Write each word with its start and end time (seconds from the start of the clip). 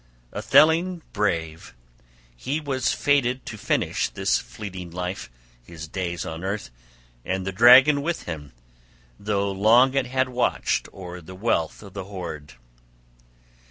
Atheling 0.33 1.03
brave, 1.13 1.75
he 2.35 2.59
was 2.59 2.91
fated 2.91 3.45
to 3.45 3.55
finish 3.55 4.09
this 4.09 4.39
fleeting 4.39 4.89
life, 4.89 5.29
{31a} 5.67 5.67
his 5.67 5.87
days 5.87 6.25
on 6.25 6.43
earth, 6.43 6.71
and 7.23 7.45
the 7.45 7.51
dragon 7.51 8.01
with 8.01 8.23
him, 8.23 8.51
though 9.19 9.51
long 9.51 9.93
it 9.93 10.07
had 10.07 10.29
watched 10.29 10.89
o'er 10.91 11.21
the 11.21 11.35
wealth 11.35 11.83
of 11.83 11.93
the 11.93 12.05
hoard! 12.05 12.55